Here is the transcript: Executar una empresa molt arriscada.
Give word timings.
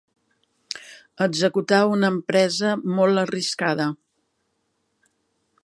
Executar 1.25 1.81
una 1.97 2.09
empresa 2.17 2.71
molt 3.01 3.23
arriscada. 3.25 3.87